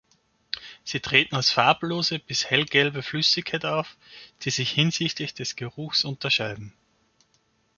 Sie 0.83 0.99
treten 0.99 1.35
als 1.35 1.51
farblose 1.51 2.17
bis 2.17 2.49
hellgelbe 2.49 3.03
Flüssigkeiten 3.03 3.67
auf, 3.69 3.97
die 4.41 4.49
sich 4.49 4.71
hinsichtlich 4.71 5.35
des 5.35 5.55
Geruchs 5.55 6.05
unterscheiden. 6.05 6.73